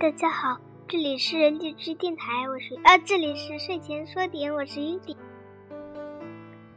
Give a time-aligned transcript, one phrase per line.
[0.00, 0.58] 大家好，
[0.88, 5.18] 这里是荔枝电台，我是啊，这里是睡前说点，我是雨点。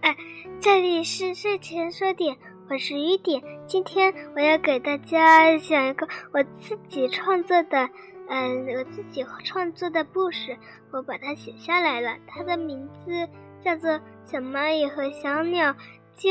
[0.02, 0.14] 哎，
[0.60, 2.36] 这里是睡前说点，
[2.70, 3.42] 我是雨点。
[3.66, 7.90] 今天我要给大家讲一个我自己创作的，
[8.28, 10.58] 嗯，我自己创作的故事，
[10.92, 12.18] 我把它写下来了。
[12.28, 13.30] 它的名字
[13.64, 13.90] 叫做
[14.26, 15.74] 《小蚂蚁和小鸟
[16.14, 16.30] 救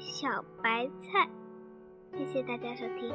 [0.00, 1.28] 小白菜》。
[2.18, 3.14] 谢谢大家收听。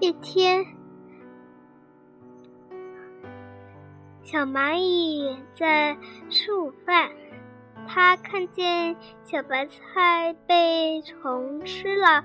[0.00, 0.66] 一天，
[4.22, 5.96] 小蚂蚁在
[6.28, 7.10] 吃午饭，
[7.86, 12.24] 它看见小白菜被虫吃了，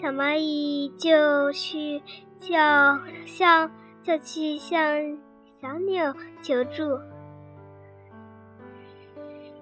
[0.00, 2.02] 小蚂蚁就去
[2.38, 3.70] 叫向
[4.02, 4.78] 就去向
[5.60, 6.98] 小鸟求助。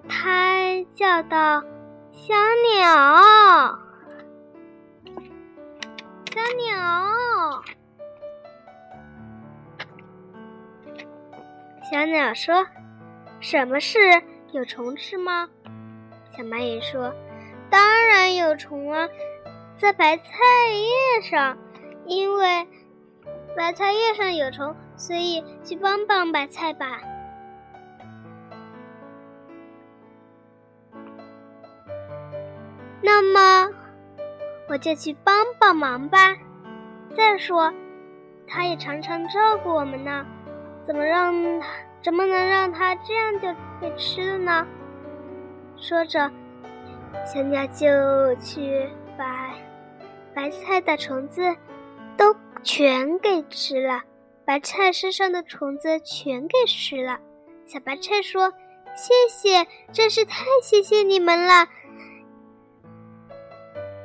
[0.07, 1.63] 它叫道
[2.11, 2.33] ：“小
[2.79, 3.79] 鸟。”
[6.35, 6.75] 小鸟，
[11.89, 12.65] 小鸟说
[13.39, 13.99] ：“什么事？
[14.51, 15.47] 有虫吃吗？”
[16.35, 17.13] 小蚂蚁说
[17.69, 19.07] ：“当然有虫啊，
[19.77, 20.23] 在白菜
[20.73, 21.57] 叶上，
[22.05, 22.67] 因为
[23.55, 26.99] 白菜叶上有虫，所以去帮帮白菜吧。”
[33.01, 33.71] 那么。
[34.67, 36.35] 我就去帮帮忙吧。
[37.15, 37.71] 再说，
[38.47, 40.25] 他也常常照顾我们呢，
[40.85, 41.67] 怎么让他
[42.03, 43.47] 怎么能让他这样就
[43.81, 44.67] 被吃了呢？
[45.77, 46.31] 说着，
[47.25, 47.85] 小鸟就
[48.35, 49.53] 去把
[50.33, 51.55] 白菜的虫子
[52.15, 54.03] 都全给吃了，
[54.45, 57.19] 白菜身上的虫子全给吃了。
[57.65, 58.53] 小白菜说
[58.95, 61.67] ：“谢谢，真是太谢谢你们了。”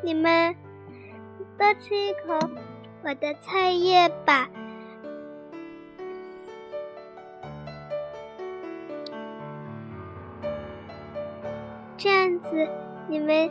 [0.03, 0.57] 你们
[1.59, 2.39] 多吃一口
[3.05, 4.49] 我的菜叶吧，
[12.43, 12.69] 子
[13.09, 13.51] 你们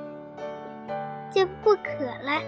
[1.31, 2.41] 就不渴了。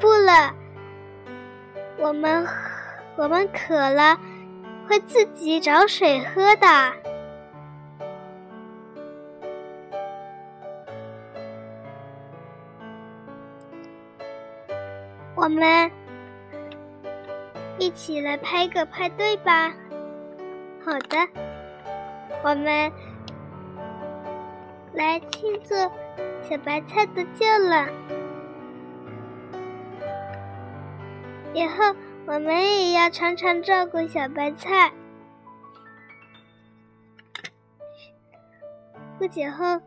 [0.00, 0.52] 不了，
[1.98, 2.46] 我们
[3.16, 4.18] 我们渴了
[4.88, 6.92] 会自己找水喝的。
[15.34, 15.90] 我们
[17.78, 19.72] 一起来拍个派对吧！
[20.84, 21.16] 好的，
[22.44, 22.92] 我们
[24.92, 25.74] 来庆祝
[26.42, 27.88] 小白菜得救了。
[31.54, 31.94] 以后
[32.26, 34.92] 我们也要常常照顾小白菜。
[39.18, 39.80] 不久后，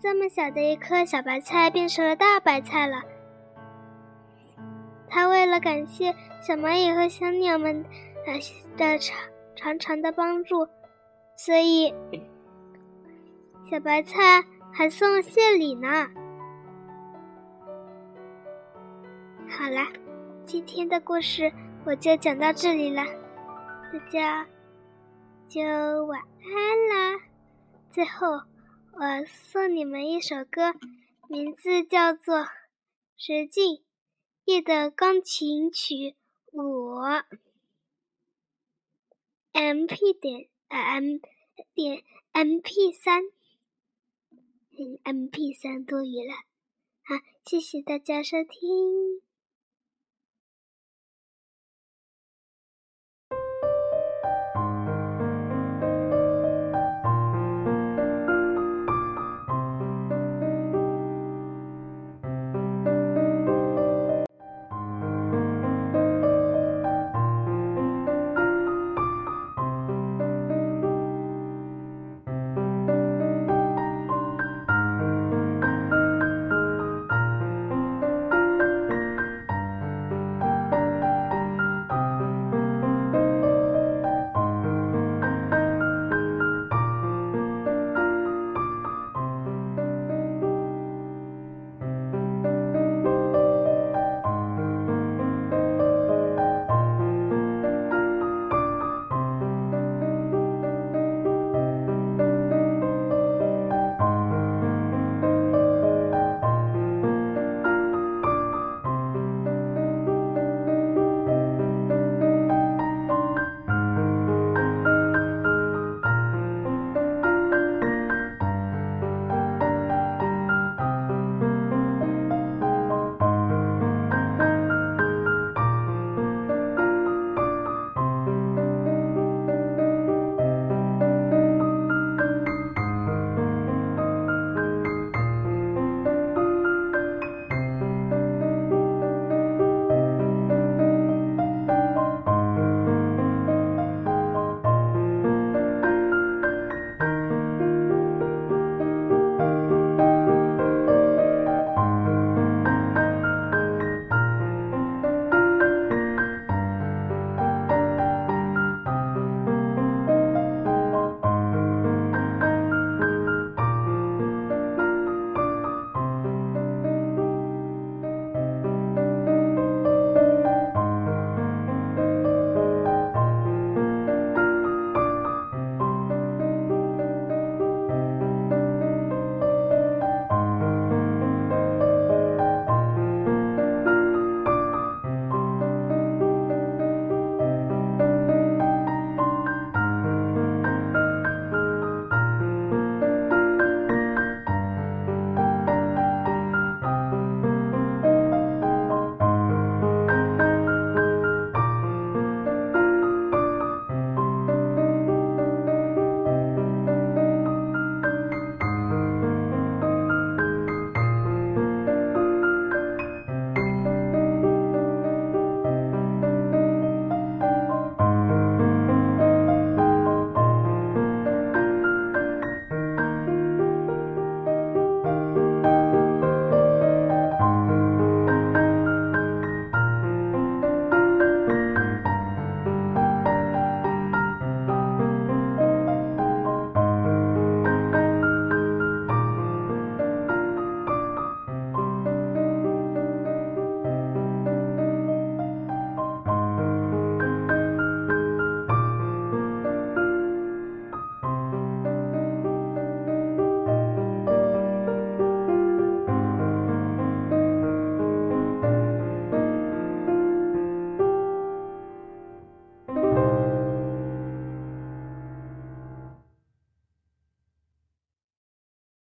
[0.00, 3.02] 这么小的一颗小白菜变成了大白菜了。
[5.06, 7.84] 他为了感谢小蚂蚁和小鸟们
[8.76, 9.18] 的长
[9.54, 10.66] 长长的帮助，
[11.36, 11.92] 所以
[13.70, 15.88] 小白菜还送谢礼呢。
[19.48, 19.92] 好了，
[20.46, 21.52] 今天的故事
[21.84, 23.04] 我就讲到这里了，
[23.92, 24.46] 大家
[25.48, 25.60] 就
[26.06, 27.20] 晚安啦。
[27.90, 28.28] 最后，
[28.92, 30.74] 我送你们一首歌，
[31.28, 32.38] 名字叫做
[33.16, 33.76] 《石镜》。
[34.44, 36.16] 夜的钢琴曲，
[36.52, 37.24] 我
[39.52, 41.18] M P 点 M
[41.74, 42.02] 点
[42.32, 43.22] M P 三
[45.04, 46.34] ，M P 三多余了，
[47.02, 47.14] 好，
[47.44, 49.22] 谢谢大家收听。